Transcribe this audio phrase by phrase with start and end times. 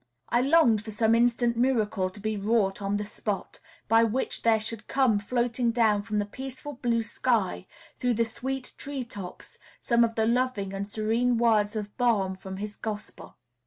[0.29, 4.59] I longed for some instant miracle to be wrought on the spot, by which there
[4.59, 7.67] should come floating down from the peaceful blue sky,
[7.99, 12.57] through the sweet tree tops, some of the loving and serene words of balm from
[12.57, 13.37] his Gospel.